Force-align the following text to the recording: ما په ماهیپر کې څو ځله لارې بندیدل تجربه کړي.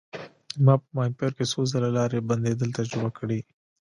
ما 0.65 0.73
په 0.81 0.87
ماهیپر 0.95 1.31
کې 1.37 1.45
څو 1.51 1.59
ځله 1.71 1.89
لارې 1.97 2.25
بندیدل 2.29 2.69
تجربه 2.79 3.09
کړي. 3.17 3.39